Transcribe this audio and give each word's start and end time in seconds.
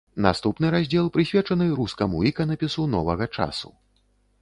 Наступны 0.25 0.71
раздзел 0.75 1.11
прысвечаны 1.17 1.69
рускаму 1.81 2.25
іканапісу 2.31 2.91
новага 2.99 3.33
часу. 3.39 3.69